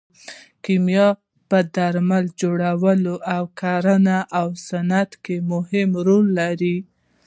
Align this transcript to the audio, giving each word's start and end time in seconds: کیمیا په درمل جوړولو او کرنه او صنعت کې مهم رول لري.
کیمیا 0.63 1.07
په 1.49 1.57
درمل 1.75 2.23
جوړولو 2.41 3.15
او 3.35 3.43
کرنه 3.59 4.17
او 4.39 4.47
صنعت 4.67 5.11
کې 5.23 5.35
مهم 5.51 5.89
رول 6.07 6.25
لري. 6.39 6.75